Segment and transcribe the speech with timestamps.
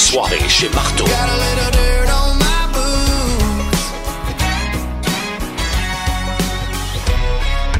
[0.00, 1.04] Soirée chez Marteau.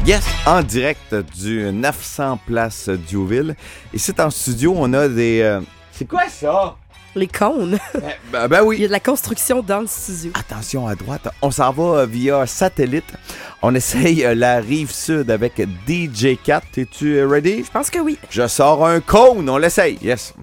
[0.05, 3.55] Yes, en direct du 900 Place Diouville.
[3.93, 5.41] Et c'est en studio, on a des...
[5.41, 5.61] euh,
[5.91, 6.75] C'est quoi ça?
[7.15, 7.77] Les cônes.
[8.31, 8.83] Ben, ben Il y oui.
[8.85, 10.31] a de la construction dans le studio.
[10.33, 13.13] Attention à droite, on s'en va euh, via satellite.
[13.61, 16.61] On essaye euh, la rive sud avec DJ4.
[16.77, 17.63] Es-tu euh, ready?
[17.65, 18.17] Je pense que oui.
[18.29, 19.99] Je sors un cône, on l'essaye.
[20.01, 20.33] Yes.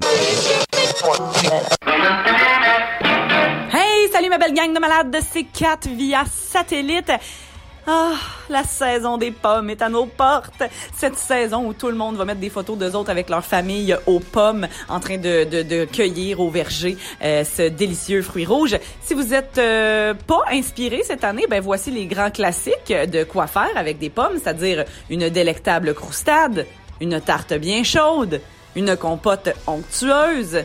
[3.73, 7.13] Hey, salut ma belle gang de malades de C4 via satellite.
[7.87, 8.15] Ah,
[8.51, 10.65] la saison des pommes est à nos portes.
[10.97, 13.97] Cette saison où tout le monde va mettre des photos d'eux autres avec leur famille
[14.07, 18.77] aux pommes en train de, de, de cueillir au verger euh, ce délicieux fruit rouge.
[19.01, 23.47] Si vous êtes euh, pas inspiré cette année, ben voici les grands classiques de quoi
[23.47, 26.67] faire avec des pommes, c'est-à-dire une délectable croustade,
[27.01, 28.41] une tarte bien chaude,
[28.75, 30.65] une compote onctueuse,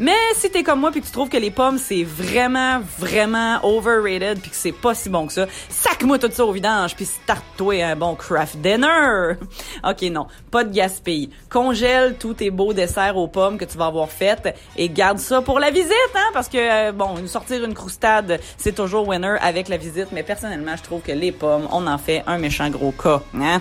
[0.00, 3.60] mais si t'es comme moi puis que tu trouves que les pommes c'est vraiment vraiment
[3.62, 7.04] overrated puis que c'est pas si bon que ça, sac-moi tout ça au vidange puis
[7.04, 9.34] start-toi un bon craft dinner.
[9.84, 11.30] OK non, pas de gaspille.
[11.50, 15.42] Congèle tous tes beaux desserts aux pommes que tu vas avoir faites et garde ça
[15.42, 19.68] pour la visite hein parce que euh, bon, sortir une croustade, c'est toujours winner avec
[19.68, 22.92] la visite, mais personnellement, je trouve que les pommes, on en fait un méchant gros
[22.92, 23.60] cas, hein.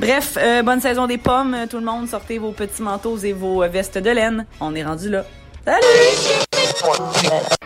[0.00, 3.62] Bref, euh, bonne saison des pommes tout le monde, sortez vos petits manteaux et vos
[3.62, 4.46] euh, vestes de laine.
[4.60, 5.24] On est rendu là.
[5.64, 7.63] Salut!